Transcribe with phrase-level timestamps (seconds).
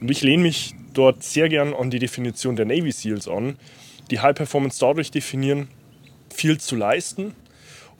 [0.00, 3.56] Und ich lehne mich dort sehr gern an die Definition der Navy SEALs an,
[4.10, 5.68] die High Performance dadurch definieren,
[6.32, 7.34] viel zu leisten,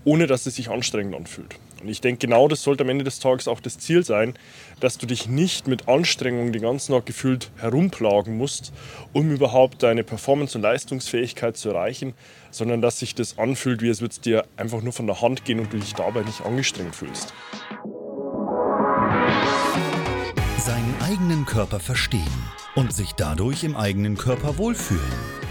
[0.04, 1.56] ohne dass es sich anstrengend anfühlt.
[1.82, 4.34] Und ich denke, genau das sollte am Ende des Tages auch das Ziel sein,
[4.80, 8.72] dass du dich nicht mit Anstrengung den ganzen Tag gefühlt herumplagen musst,
[9.12, 12.14] um überhaupt deine Performance und Leistungsfähigkeit zu erreichen,
[12.50, 15.72] sondern dass sich das anfühlt, wie es dir einfach nur von der Hand gehen und
[15.72, 17.32] du dich dabei nicht angestrengt fühlst.
[21.10, 22.22] Eigenen Körper verstehen
[22.76, 25.02] und sich dadurch im eigenen Körper wohlfühlen.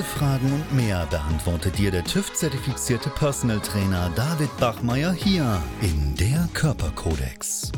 [0.00, 7.72] Fragen und mehr beantwortet dir der TÜV-zertifizierte Personal Trainer David Bachmeier hier in der Körperkodex.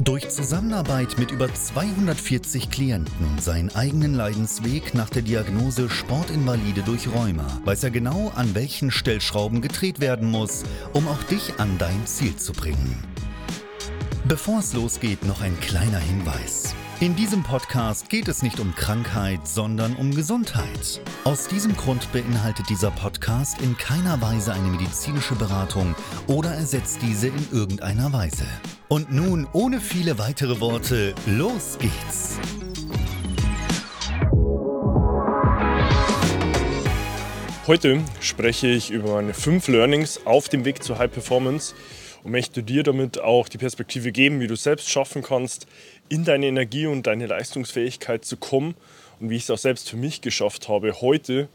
[0.00, 7.06] Durch Zusammenarbeit mit über 240 Klienten und seinen eigenen Leidensweg nach der Diagnose Sportinvalide durch
[7.06, 12.06] Rheuma weiß er genau, an welchen Stellschrauben gedreht werden muss, um auch dich an dein
[12.06, 13.13] Ziel zu bringen.
[14.26, 16.74] Bevor es losgeht, noch ein kleiner Hinweis.
[16.98, 21.02] In diesem Podcast geht es nicht um Krankheit, sondern um Gesundheit.
[21.24, 25.94] Aus diesem Grund beinhaltet dieser Podcast in keiner Weise eine medizinische Beratung
[26.26, 28.46] oder ersetzt diese in irgendeiner Weise.
[28.88, 32.38] Und nun, ohne viele weitere Worte, los geht's!
[37.66, 41.74] Heute spreche ich über meine fünf Learnings auf dem Weg zur High Performance
[42.24, 45.66] und möchte dir damit auch die Perspektive geben, wie du selbst schaffen kannst,
[46.08, 48.74] in deine Energie und deine Leistungsfähigkeit zu kommen.
[49.20, 51.48] Und wie ich es auch selbst für mich geschafft habe, heute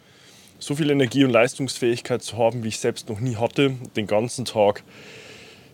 [0.59, 4.45] so viel Energie und Leistungsfähigkeit zu haben, wie ich selbst noch nie hatte, den ganzen
[4.45, 4.83] Tag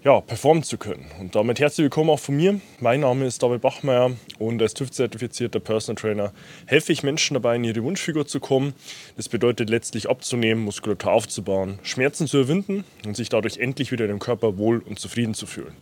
[0.05, 1.03] ja, performen zu können.
[1.19, 2.61] Und damit herzlich willkommen auch von mir.
[2.79, 6.31] Mein Name ist David Bachmeier und als TÜV-zertifizierter Personal Trainer
[6.67, 8.75] helfe ich Menschen dabei, in ihre Wunschfigur zu kommen.
[9.17, 14.19] Das bedeutet letztlich abzunehmen, Muskulatur aufzubauen, Schmerzen zu überwinden und sich dadurch endlich wieder im
[14.19, 15.73] Körper wohl und zufrieden zu fühlen.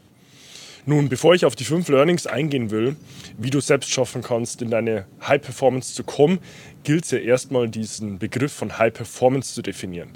[0.85, 2.95] Nun, bevor ich auf die fünf Learnings eingehen will,
[3.37, 6.39] wie du selbst schaffen kannst, in deine High Performance zu kommen,
[6.85, 10.11] gilt es ja erstmal diesen Begriff von High Performance zu definieren.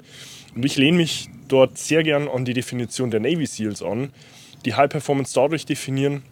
[0.54, 4.12] Und ich lehne mich dort sehr gern an die Definition der Navy SEALs an,
[4.64, 6.22] die High Performance dadurch definieren,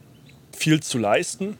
[0.56, 1.56] viel zu leisten,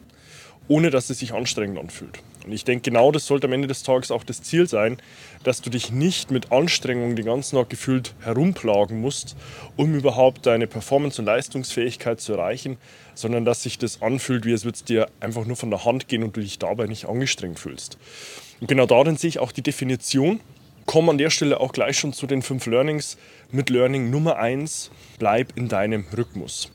[0.67, 2.19] ohne dass es sich anstrengend anfühlt.
[2.47, 4.97] Und ich denke, genau das sollte am Ende des Tages auch das Ziel sein,
[5.43, 9.35] dass du dich nicht mit Anstrengung den ganzen Tag gefühlt herumplagen musst,
[9.75, 12.77] um überhaupt deine Performance und Leistungsfähigkeit zu erreichen,
[13.15, 16.23] sondern dass sich das anfühlt, wie es würde dir einfach nur von der Hand gehen
[16.23, 17.97] und du dich dabei nicht angestrengt fühlst.
[18.61, 20.39] Und genau darin sehe ich auch die Definition
[20.87, 23.17] komme an der Stelle auch gleich schon zu den fünf Learnings.
[23.51, 24.89] Mit Learning Nummer eins:
[25.19, 26.71] bleib in deinem Rhythmus.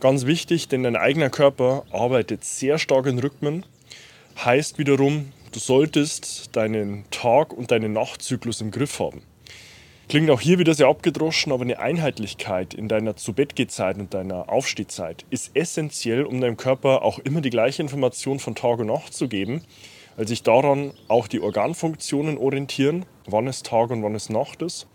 [0.00, 3.64] Ganz wichtig, denn dein eigener Körper arbeitet sehr stark in Rhythmen.
[4.44, 9.22] Heißt wiederum, du solltest deinen Tag- und deinen Nachtzyklus im Griff haben.
[10.08, 14.50] Klingt auch hier wieder sehr abgedroschen, aber eine Einheitlichkeit in deiner zu Bett und deiner
[14.50, 19.14] Aufstehzeit ist essentiell, um deinem Körper auch immer die gleiche Information von Tag und Nacht
[19.14, 19.62] zu geben,
[20.16, 24.86] weil sich daran auch die Organfunktionen orientieren, wann es Tag und wann es Nacht ist.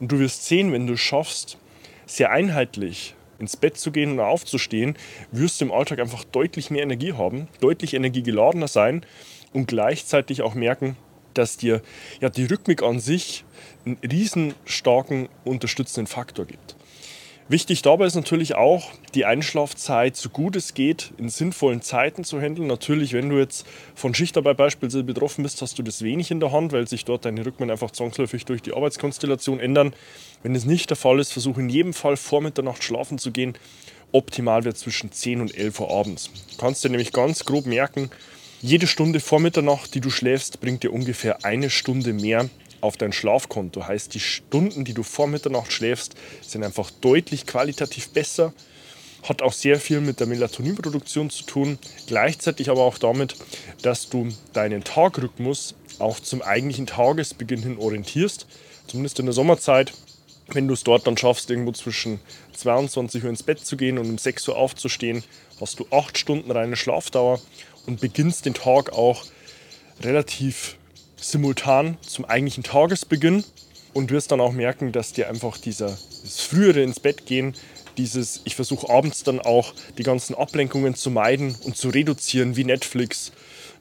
[0.00, 1.58] Und du wirst sehen, wenn du schaffst,
[2.06, 4.96] sehr einheitlich ins Bett zu gehen und aufzustehen,
[5.30, 9.04] wirst du im Alltag einfach deutlich mehr Energie haben, deutlich energiegeladener sein
[9.52, 10.96] und gleichzeitig auch merken,
[11.34, 11.82] dass dir
[12.20, 13.44] ja die Rhythmik an sich
[13.84, 16.75] einen riesen starken unterstützenden Faktor gibt.
[17.48, 22.40] Wichtig dabei ist natürlich auch, die Einschlafzeit so gut es geht in sinnvollen Zeiten zu
[22.40, 22.66] handeln.
[22.66, 23.64] Natürlich, wenn du jetzt
[23.94, 27.24] von Schichtarbeit beispielsweise betroffen bist, hast du das wenig in der Hand, weil sich dort
[27.24, 29.94] deine Rhythmen einfach zwangsläufig durch die Arbeitskonstellation ändern.
[30.42, 33.56] Wenn es nicht der Fall ist, versuche in jedem Fall vor Mitternacht schlafen zu gehen.
[34.10, 36.30] Optimal wird zwischen 10 und 11 Uhr abends.
[36.50, 38.10] Du kannst dir nämlich ganz grob merken,
[38.60, 42.48] jede Stunde vor Mitternacht, die du schläfst, bringt dir ungefähr eine Stunde mehr
[42.86, 43.86] auf dein Schlafkonto.
[43.86, 48.52] Heißt, die Stunden, die du vor Mitternacht schläfst, sind einfach deutlich qualitativ besser.
[49.22, 51.78] Hat auch sehr viel mit der Melatoninproduktion zu tun.
[52.06, 53.34] Gleichzeitig aber auch damit,
[53.82, 58.46] dass du deinen Tagrhythmus auch zum eigentlichen Tagesbeginn hin orientierst.
[58.86, 59.92] Zumindest in der Sommerzeit.
[60.48, 62.20] Wenn du es dort dann schaffst, irgendwo zwischen
[62.56, 65.24] 22 Uhr ins Bett zu gehen und um 6 Uhr aufzustehen,
[65.60, 67.40] hast du 8 Stunden reine Schlafdauer
[67.86, 69.24] und beginnst den Tag auch
[70.02, 70.76] relativ
[71.16, 73.44] simultan zum eigentlichen Tagesbeginn
[73.94, 77.54] und wirst dann auch merken, dass dir einfach dieser, das frühere ins Bett gehen
[77.96, 82.64] dieses, ich versuche abends dann auch die ganzen Ablenkungen zu meiden und zu reduzieren, wie
[82.64, 83.32] Netflix,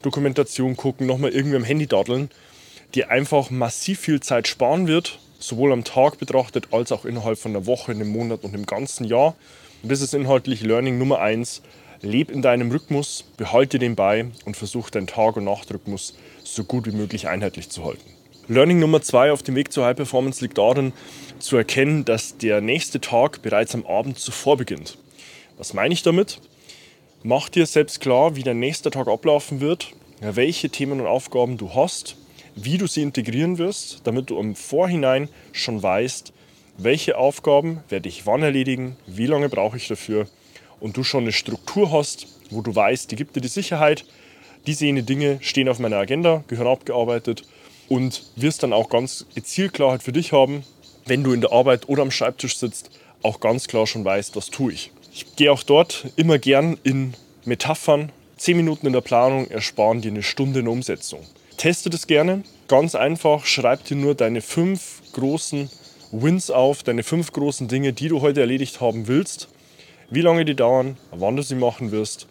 [0.01, 2.29] Dokumentation gucken, nochmal irgendwie am Handy daddeln,
[2.93, 7.51] die einfach massiv viel Zeit sparen wird, sowohl am Tag betrachtet als auch innerhalb von
[7.51, 9.35] einer Woche, einem Monat und im ganzen Jahr.
[9.83, 11.61] Und das ist inhaltlich Learning Nummer eins.
[12.01, 16.85] Leb in deinem Rhythmus, behalte den bei und versuche deinen Tag- und Nachtrhythmus so gut
[16.85, 18.09] wie möglich einheitlich zu halten.
[18.47, 20.93] Learning Nummer zwei auf dem Weg zur High Performance liegt darin,
[21.39, 24.97] zu erkennen, dass der nächste Tag bereits am Abend zuvor beginnt.
[25.57, 26.39] Was meine ich damit?
[27.23, 31.73] Mach dir selbst klar, wie dein nächster Tag ablaufen wird, welche Themen und Aufgaben du
[31.73, 32.17] hast,
[32.55, 36.31] wie du sie integrieren wirst, damit du im Vorhinein schon weißt,
[36.77, 40.27] welche Aufgaben werde ich wann erledigen, wie lange brauche ich dafür
[40.79, 44.05] und du schon eine Struktur hast, wo du weißt, die gibt dir die Sicherheit,
[44.67, 47.43] diese jene Dinge stehen auf meiner Agenda, gehören abgearbeitet
[47.87, 50.63] und wirst dann auch ganz Zielklarheit für dich haben,
[51.05, 52.89] wenn du in der Arbeit oder am Schreibtisch sitzt,
[53.21, 54.91] auch ganz klar schon weißt, was tue ich.
[55.13, 57.13] Ich gehe auch dort immer gern in
[57.45, 58.11] Metaphern.
[58.37, 61.21] Zehn Minuten in der Planung ersparen dir eine Stunde in der Umsetzung.
[61.57, 62.43] Teste das gerne.
[62.67, 65.69] Ganz einfach, schreib dir nur deine fünf großen
[66.11, 69.47] Wins auf, deine fünf großen Dinge, die du heute erledigt haben willst,
[70.09, 72.27] wie lange die dauern, wann du sie machen wirst.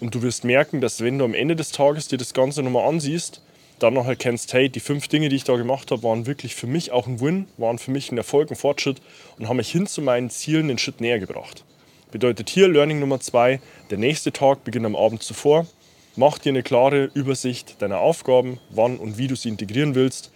[0.00, 2.86] Und du wirst merken, dass wenn du am Ende des Tages dir das Ganze nochmal
[2.88, 3.42] ansiehst,
[3.78, 6.66] dann noch erkennst, hey, die fünf Dinge, die ich da gemacht habe, waren wirklich für
[6.66, 9.02] mich auch ein Win, waren für mich ein Erfolg, ein Fortschritt
[9.38, 11.64] und haben mich hin zu meinen Zielen einen Schritt näher gebracht.
[12.10, 15.66] Bedeutet hier Learning Nummer zwei, der nächste Tag beginnt am Abend zuvor.
[16.14, 20.30] Mach dir eine klare Übersicht deiner Aufgaben, wann und wie du sie integrieren willst.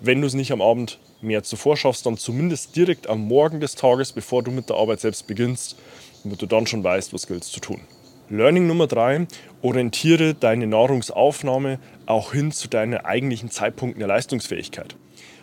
[0.00, 3.76] Wenn du es nicht am Abend mehr zuvor schaffst, dann zumindest direkt am Morgen des
[3.76, 5.76] Tages, bevor du mit der Arbeit selbst beginnst,
[6.24, 7.80] damit du dann schon weißt, was gilt zu tun.
[8.28, 9.26] Learning Nummer drei,
[9.60, 14.94] orientiere deine Nahrungsaufnahme auch hin zu deinen eigentlichen Zeitpunkten der Leistungsfähigkeit.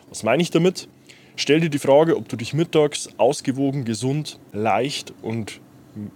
[0.09, 0.87] Was meine ich damit?
[1.35, 5.59] Stell dir die Frage, ob du dich mittags ausgewogen, gesund, leicht und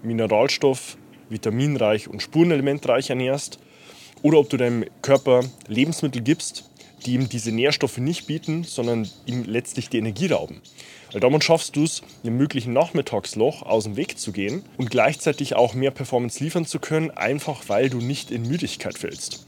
[0.02, 0.98] Mineralstoff,
[1.30, 3.60] vitaminreich und spurenelementreich ernährst
[4.22, 6.71] oder ob du deinem Körper Lebensmittel gibst,
[7.06, 10.62] die ihm diese Nährstoffe nicht bieten, sondern ihm letztlich die Energie rauben.
[11.12, 15.56] Weil damit schaffst du es, einem möglichen Nachmittagsloch aus dem Weg zu gehen und gleichzeitig
[15.56, 19.46] auch mehr Performance liefern zu können, einfach weil du nicht in Müdigkeit fällst.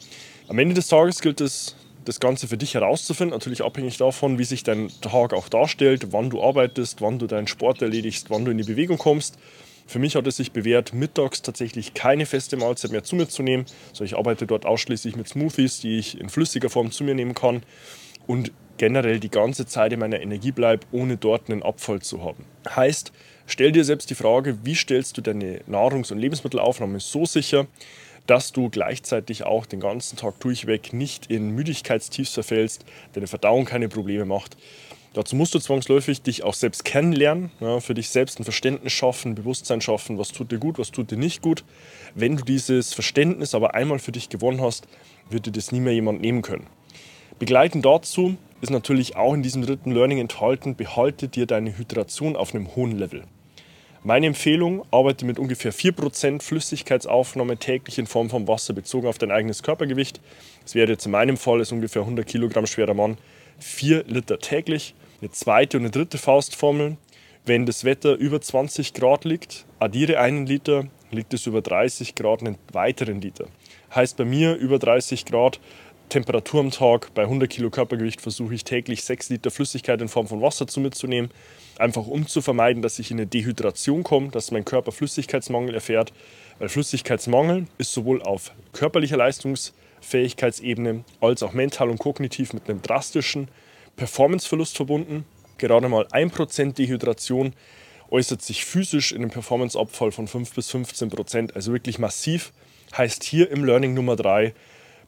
[0.47, 4.44] Am Ende des Tages gilt es, das Ganze für dich herauszufinden, natürlich abhängig davon, wie
[4.44, 8.51] sich dein Tag auch darstellt, wann du arbeitest, wann du deinen Sport erledigst, wann du
[8.51, 9.38] in die Bewegung kommst.
[9.85, 13.44] Für mich hat es sich bewährt, mittags tatsächlich keine feste Mahlzeit mehr zu mir zu
[13.44, 13.65] nehmen.
[13.89, 17.35] Also ich arbeite dort ausschließlich mit Smoothies, die ich in flüssiger Form zu mir nehmen
[17.35, 17.63] kann
[18.27, 22.45] und generell die ganze Zeit in meiner Energie bleibe, ohne dort einen Abfall zu haben.
[22.75, 23.12] Heißt,
[23.45, 27.68] stell dir selbst die Frage, wie stellst du deine Nahrungs- und Lebensmittelaufnahme so sicher,
[28.25, 33.89] dass du gleichzeitig auch den ganzen Tag durchweg nicht in Müdigkeitstiefs verfällst, deine Verdauung keine
[33.89, 34.56] Probleme macht.
[35.13, 39.36] Dazu musst du zwangsläufig dich auch selbst kennenlernen, ja, für dich selbst ein Verständnis schaffen,
[39.36, 41.63] Bewusstsein schaffen, was tut dir gut, was tut dir nicht gut.
[42.15, 44.88] Wenn du dieses Verständnis aber einmal für dich gewonnen hast,
[45.30, 46.65] wird dir das nie mehr jemand nehmen können.
[47.38, 52.56] Begleitend dazu ist natürlich auch in diesem dritten Learning enthalten, behalte dir deine Hydration auf
[52.56, 53.24] einem hohen Level.
[54.04, 59.31] Meine Empfehlung, arbeite mit ungefähr 4% Flüssigkeitsaufnahme täglich in Form von Wasser bezogen auf dein
[59.31, 60.19] eigenes Körpergewicht.
[60.63, 63.18] Das wäre jetzt in meinem Fall als ungefähr 100 Kilogramm schwerer Mann
[63.59, 66.97] 4 Liter täglich eine zweite und eine dritte Faustformel.
[67.45, 72.41] Wenn das Wetter über 20 Grad liegt, addiere einen Liter, liegt es über 30 Grad
[72.41, 73.45] einen weiteren Liter.
[73.95, 75.61] Heißt bei mir über 30 Grad
[76.09, 80.27] Temperatur am Tag, bei 100 Kilo Körpergewicht versuche ich täglich 6 Liter Flüssigkeit in Form
[80.27, 81.31] von Wasser zu mitzunehmen.
[81.80, 86.11] Einfach um zu vermeiden, dass ich in eine Dehydration komme, dass mein Körper Flüssigkeitsmangel erfährt.
[86.59, 93.47] Weil Flüssigkeitsmangel ist sowohl auf körperlicher Leistungsfähigkeitsebene als auch mental und kognitiv mit einem drastischen
[93.95, 95.26] Performanceverlust verbunden.
[95.57, 97.54] Gerade mal 1% Dehydration
[98.09, 102.54] äußert sich physisch in einem Performanceabfall von 5 bis 15 Prozent, also wirklich massiv.
[102.97, 104.54] Heißt hier im Learning Nummer 3,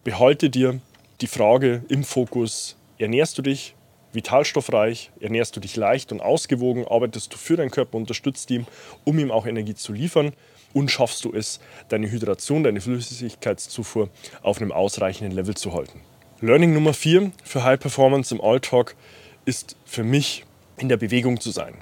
[0.04, 0.80] behalte dir
[1.22, 3.76] die Frage im Fokus, ernährst du dich
[4.12, 8.66] vitalstoffreich, ernährst du dich leicht und ausgewogen, arbeitest du für deinen Körper, unterstützt ihn,
[9.04, 10.34] um ihm auch Energie zu liefern
[10.74, 14.10] und schaffst du es, deine Hydration, deine Flüssigkeitszufuhr
[14.42, 16.02] auf einem ausreichenden Level zu halten.
[16.42, 18.98] Learning Nummer 4 für High Performance im Alltag
[19.46, 20.44] ist für mich
[20.78, 21.76] in der Bewegung zu sein.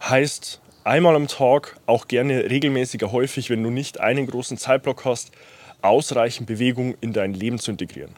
[0.00, 5.32] Heißt, einmal am Tag, auch gerne regelmäßiger häufig, wenn du nicht einen großen Zeitblock hast,
[5.82, 8.12] ausreichend Bewegung in dein Leben zu integrieren.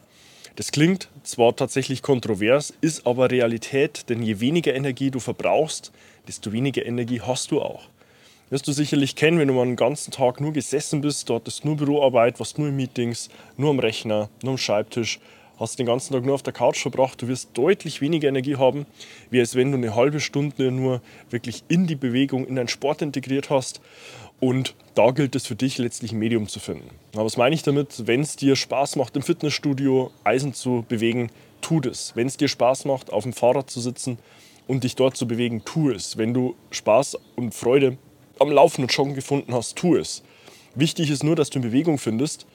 [0.57, 5.91] Das klingt zwar tatsächlich kontrovers, ist aber Realität, denn je weniger Energie du verbrauchst,
[6.27, 7.89] desto weniger Energie hast du auch.
[8.51, 11.65] Wirst du sicherlich kennen, wenn du mal einen ganzen Tag nur gesessen bist, dort ist
[11.65, 15.19] nur Büroarbeit, was nur in Meetings, nur am Rechner, nur am Schreibtisch,
[15.59, 18.85] hast den ganzen Tag nur auf der Couch verbracht, du wirst deutlich weniger Energie haben,
[19.29, 23.01] wie als wenn du eine halbe Stunde nur wirklich in die Bewegung, in deinen Sport
[23.01, 23.81] integriert hast.
[24.39, 26.89] Und da gilt es für dich letztlich ein Medium zu finden.
[27.13, 28.07] Aber was meine ich damit?
[28.07, 32.15] Wenn es dir Spaß macht, im Fitnessstudio Eisen zu bewegen, tu das.
[32.15, 34.17] Wenn es dir Spaß macht, auf dem Fahrrad zu sitzen
[34.65, 36.17] und dich dort zu bewegen, tu es.
[36.17, 37.97] Wenn du Spaß und Freude
[38.39, 40.23] am Laufen und Joggen gefunden hast, tu es.
[40.73, 42.45] Wichtig ist nur, dass du in Bewegung findest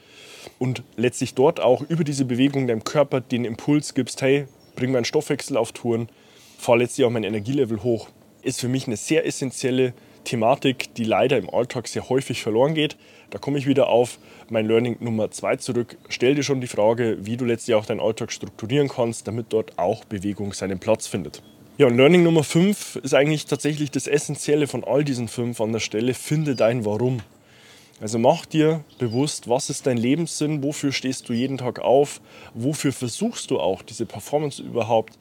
[0.59, 5.05] und letztlich dort auch über diese Bewegung deinem Körper den Impuls gibst, hey, bring meinen
[5.05, 6.09] Stoffwechsel auf Touren,
[6.57, 8.09] fahr letztlich auch mein Energielevel hoch,
[8.41, 12.97] ist für mich eine sehr essentielle Thematik, die leider im Alltag sehr häufig verloren geht.
[13.29, 15.97] Da komme ich wieder auf mein Learning Nummer zwei zurück.
[16.09, 19.77] Stell dir schon die Frage, wie du letztlich auch deinen Alltag strukturieren kannst, damit dort
[19.77, 21.41] auch Bewegung seinen Platz findet.
[21.77, 25.73] Ja, und Learning Nummer 5 ist eigentlich tatsächlich das Essentielle von all diesen fünf an
[25.73, 26.13] der Stelle.
[26.13, 27.21] Finde dein Warum.
[28.01, 32.19] Also mach dir bewusst, was ist dein Lebenssinn, wofür stehst du jeden Tag auf,
[32.53, 35.17] wofür versuchst du auch diese Performance überhaupt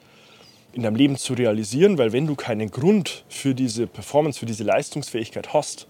[0.72, 4.64] in deinem Leben zu realisieren, weil wenn du keinen Grund für diese Performance, für diese
[4.64, 5.86] Leistungsfähigkeit hast,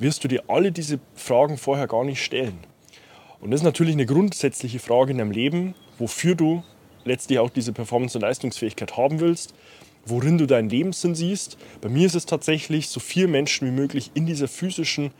[0.00, 2.58] wirst du dir alle diese Fragen vorher gar nicht stellen.
[3.40, 6.64] Und das ist natürlich eine grundsätzliche Frage in deinem Leben, wofür du
[7.04, 9.54] letztlich auch diese Performance und Leistungsfähigkeit haben willst,
[10.04, 11.56] worin du deinen Lebenssinn siehst.
[11.80, 15.12] Bei mir ist es tatsächlich, so vielen Menschen wie möglich in dieser physischen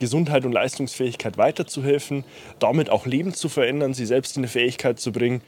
[0.00, 2.24] Gesundheit und Leistungsfähigkeit weiterzuhelfen,
[2.58, 5.42] damit auch Leben zu verändern, sie selbst in eine Fähigkeit zu bringen,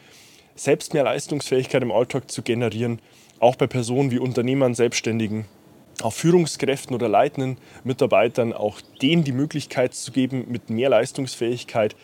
[0.55, 3.01] selbst mehr Leistungsfähigkeit im Alltag zu generieren,
[3.41, 5.47] auch bei Personen wie Unternehmern, Selbstständigen,
[6.03, 11.97] auch Führungskräften oder leitenden Mitarbeitern, auch denen die Möglichkeit zu geben, mit mehr Leistungsfähigkeit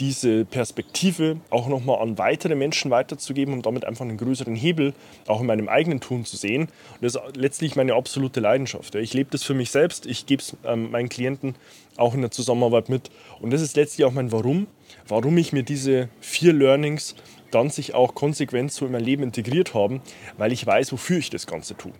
[0.00, 4.92] diese Perspektive auch nochmal an weitere Menschen weiterzugeben, um damit einfach einen größeren Hebel
[5.28, 6.62] auch in meinem eigenen Tun zu sehen.
[6.62, 8.94] Und das ist letztlich meine absolute Leidenschaft.
[8.96, 11.54] Ich lebe das für mich selbst, ich gebe es ähm, meinen Klienten
[11.96, 13.10] auch in der Zusammenarbeit mit.
[13.40, 14.66] Und das ist letztlich auch mein Warum,
[15.06, 17.14] warum ich mir diese vier Learnings
[17.52, 20.00] dann sich auch konsequent so in mein Leben integriert haben,
[20.38, 21.92] weil ich weiß, wofür ich das Ganze tue.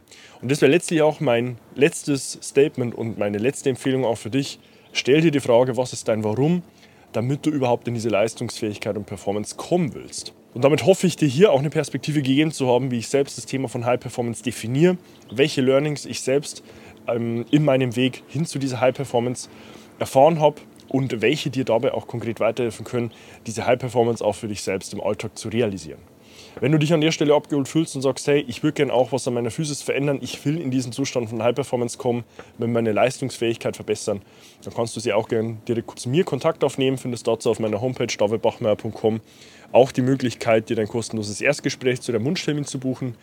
[0.43, 4.59] Und das wäre letztlich auch mein letztes Statement und meine letzte Empfehlung auch für dich.
[4.93, 6.63] Stell dir die Frage, was ist dein Warum?
[7.15, 10.35] Damit du überhaupt in diese Leistungsfähigkeit und Performance kommen willst.
[10.53, 13.39] Und damit hoffe ich dir hier auch eine Perspektive gegeben zu haben, wie ich selbst
[13.39, 14.99] das Thema von High Performance definiere,
[15.33, 16.63] welche Learnings ich selbst
[17.09, 19.49] ähm, in meinem Weg hin zu dieser High Performance
[19.99, 20.57] erfahren habe
[20.89, 23.11] und welche dir dabei auch konkret weiterhelfen können,
[23.47, 26.01] diese High Performance auch für dich selbst im Alltag zu realisieren.
[26.61, 29.13] Wenn du dich an der Stelle abgeholt fühlst und sagst, hey, ich würde gerne auch
[29.13, 32.25] was an meiner Physis verändern, ich will in diesen Zustand von High Performance kommen,
[32.59, 34.23] will meine Leistungsfähigkeit verbessern,
[34.63, 37.81] dann kannst du sie auch gerne direkt zu mir Kontakt aufnehmen, findest dazu auf meiner
[37.81, 39.21] Homepage davidbachmeier.com
[39.73, 43.17] auch die Möglichkeit, dir dein kostenloses Erstgespräch zu deinem Wunschtermin zu buchen,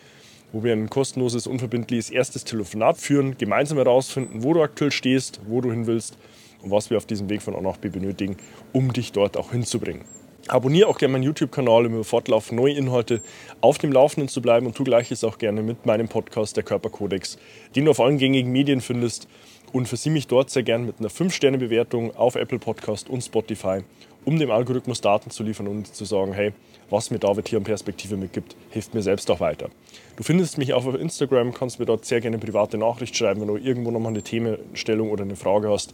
[0.51, 5.61] wo wir ein kostenloses, unverbindliches erstes Telefonat führen, gemeinsam herausfinden, wo du aktuell stehst, wo
[5.61, 6.17] du hin willst
[6.61, 8.37] und was wir auf diesem Weg von A nach B benötigen,
[8.73, 10.03] um dich dort auch hinzubringen.
[10.51, 13.21] Abonniere auch gerne meinen YouTube-Kanal, um über Fortlauf neue Inhalte
[13.61, 17.37] auf dem Laufenden zu bleiben und tu gleiches auch gerne mit meinem Podcast, der Körperkodex,
[17.73, 19.29] den du auf allen gängigen Medien findest
[19.71, 23.79] und versieh mich dort sehr gerne mit einer 5-Sterne-Bewertung auf Apple Podcast und Spotify,
[24.25, 26.51] um dem Algorithmus Daten zu liefern und zu sagen, hey,
[26.89, 29.69] was mir David hier an Perspektive mitgibt, hilft mir selbst auch weiter.
[30.17, 33.39] Du findest mich auch auf Instagram, kannst mir dort sehr gerne eine private Nachricht schreiben,
[33.39, 35.93] wenn du irgendwo nochmal eine Themenstellung oder eine Frage hast,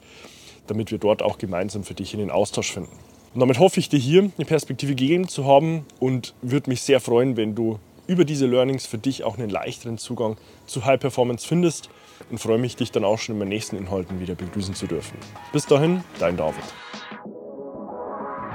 [0.66, 2.98] damit wir dort auch gemeinsam für dich in den Austausch finden.
[3.38, 7.00] Und damit hoffe ich dir hier eine Perspektive gegeben zu haben und würde mich sehr
[7.00, 7.78] freuen, wenn du
[8.08, 11.92] über diese Learnings für dich auch einen leichteren Zugang zu High Performance findest
[12.32, 15.20] und freue mich, dich dann auch schon in meinen nächsten Inhalten wieder begrüßen zu dürfen.
[15.54, 16.64] Bis dahin, dein David.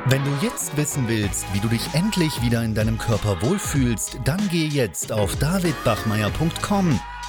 [0.06, 4.40] Wenn du jetzt wissen willst, wie du dich endlich wieder in deinem Körper wohlfühlst, dann
[4.50, 6.98] geh jetzt auf davidbachmeier.com